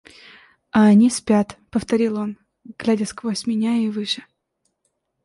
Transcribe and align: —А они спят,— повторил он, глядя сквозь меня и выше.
—А 0.77 0.79
они 0.91 1.07
спят,— 1.17 1.49
повторил 1.73 2.13
он, 2.23 2.31
глядя 2.79 3.05
сквозь 3.05 3.45
меня 3.51 3.73
и 3.85 3.87
выше. 3.89 4.23